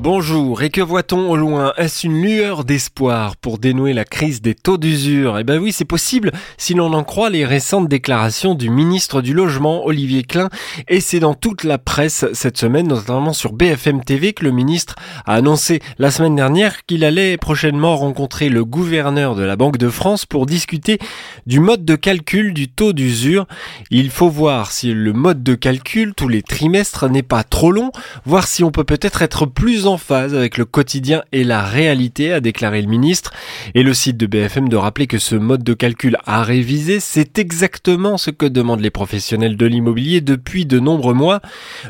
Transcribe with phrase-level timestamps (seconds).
[0.00, 1.72] Bonjour, et que voit-on au loin?
[1.76, 5.40] Est-ce une lueur d'espoir pour dénouer la crise des taux d'usure?
[5.40, 9.34] Eh ben oui, c'est possible si l'on en croit les récentes déclarations du ministre du
[9.34, 10.50] Logement, Olivier Klein,
[10.86, 14.94] et c'est dans toute la presse cette semaine, notamment sur BFM TV, que le ministre
[15.26, 19.90] a annoncé la semaine dernière qu'il allait prochainement rencontrer le gouverneur de la Banque de
[19.90, 21.00] France pour discuter
[21.46, 23.46] du mode de calcul du taux d'usure.
[23.90, 27.90] Il faut voir si le mode de calcul tous les trimestres n'est pas trop long,
[28.24, 32.32] voir si on peut peut-être être plus en phase avec le quotidien et la réalité,
[32.32, 33.32] a déclaré le ministre.
[33.74, 37.38] Et le site de BFM de rappeler que ce mode de calcul à réviser, c'est
[37.38, 41.40] exactement ce que demandent les professionnels de l'immobilier depuis de nombreux mois.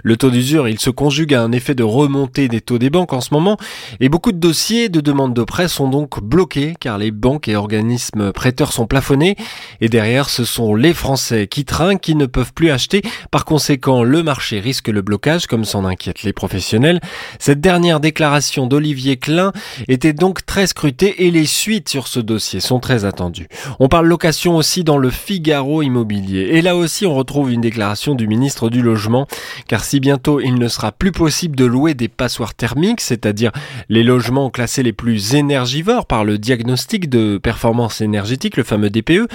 [0.02, 3.12] Le taux d'usure, il se conjugue à un effet de remontée des taux des banques
[3.12, 3.56] en ce moment,
[4.00, 7.56] et beaucoup de dossiers de demande de prêt sont donc bloqués car les banques et
[7.56, 9.36] organismes prêteurs sont plafonnés,
[9.80, 13.02] et derrière ce sont les Français qui trinquent, qui ne peuvent plus acheter.
[13.30, 17.00] Par conséquent, le marché risque le blocage, comme s'en inquiètent les professionnels.
[17.38, 19.52] Cette dernière déclaration d'Olivier Klein
[19.88, 23.48] était donc très scrutée et les suites sur ce dossier sont très attendues.
[23.80, 26.48] On parle location aussi dans le Figaro immobilier.
[26.52, 29.26] Et là aussi, on retrouve une déclaration du ministre du Logement,
[29.66, 33.52] car si bientôt il ne sera plus possible de louer des passoires thermiques, c'est-à-dire
[33.88, 39.28] les logements classés les plus énergivores par le diagnostic de performance énergétique, le fameux DPE,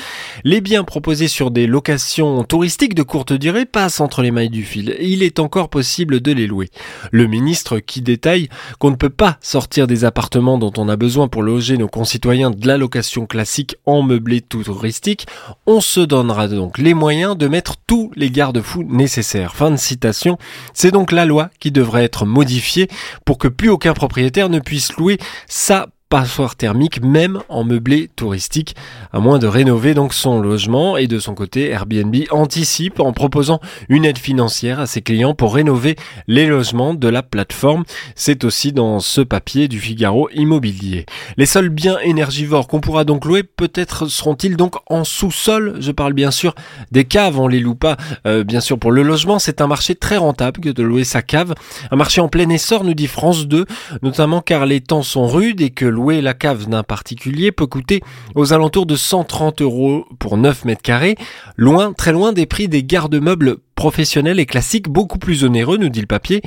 [0.43, 4.63] les biens proposés sur des locations touristiques de courte durée passent entre les mailles du
[4.63, 4.95] fil.
[4.99, 6.69] Il est encore possible de les louer.
[7.11, 8.42] Le ministre qui détaille
[8.79, 12.51] qu'on ne peut pas sortir des appartements dont on a besoin pour loger nos concitoyens
[12.51, 15.27] de la location classique en meublé touristique,
[15.65, 19.55] on se donnera donc les moyens de mettre tous les garde-fous nécessaires.
[19.55, 20.37] Fin de citation.
[20.73, 22.87] C'est donc la loi qui devrait être modifiée
[23.25, 28.75] pour que plus aucun propriétaire ne puisse louer sa passoire thermique même en meublé touristique,
[29.13, 33.59] à moins de rénover donc son logement et de son côté Airbnb anticipe en proposant
[33.89, 35.95] une aide financière à ses clients pour rénover
[36.27, 37.83] les logements de la plateforme.
[38.13, 41.07] C'est aussi dans ce papier du Figaro Immobilier.
[41.35, 45.77] Les seuls biens énergivores qu'on pourra donc louer peut-être seront-ils donc en sous-sol?
[45.79, 46.53] Je parle bien sûr
[46.91, 47.97] des caves, on les loue pas.
[48.27, 51.23] Euh, bien sûr pour le logement, c'est un marché très rentable que de louer sa
[51.23, 51.55] cave.
[51.89, 53.65] Un marché en plein essor nous dit France 2,
[54.03, 58.01] notamment car les temps sont rudes et que la cave d'un particulier peut coûter
[58.35, 61.15] aux alentours de 130 euros pour 9 mètres carrés,
[61.55, 66.01] loin, très loin des prix des garde-meubles professionnels et classiques, beaucoup plus onéreux, nous dit
[66.01, 66.41] le papier.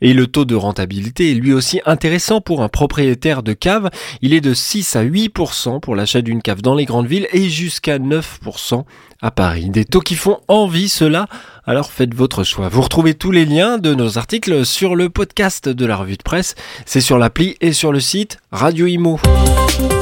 [0.00, 3.90] Et le taux de rentabilité est lui aussi intéressant pour un propriétaire de cave.
[4.22, 7.48] Il est de 6 à 8% pour l'achat d'une cave dans les grandes villes et
[7.48, 8.84] jusqu'à 9%
[9.22, 9.68] à Paris.
[9.70, 11.26] Des taux qui font envie cela.
[11.66, 12.68] Alors faites votre choix.
[12.68, 16.22] Vous retrouvez tous les liens de nos articles sur le podcast de la revue de
[16.22, 16.54] presse.
[16.86, 19.20] C'est sur l'appli et sur le site Radio Imo.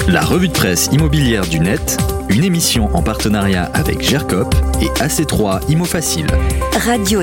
[0.08, 1.98] La revue de presse immobilière du net,
[2.28, 6.26] une émission en partenariat avec GERCOP et AC3 Imo Facile.
[6.72, 7.18] Radio-imo.fr